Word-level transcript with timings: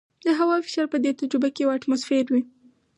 د 0.25 0.27
هوا 0.39 0.57
فشار 0.65 0.87
په 0.93 0.97
دې 1.03 1.11
تجربه 1.19 1.47
کې 1.55 1.61
یو 1.63 1.73
اټموسفیر 1.77 2.25
وي. 2.33 2.41